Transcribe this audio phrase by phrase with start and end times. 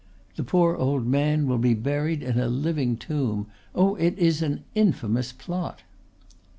[0.35, 3.45] The poor old man will be buried in a living tomb.
[3.75, 5.83] Oh, it is an infamous plot!"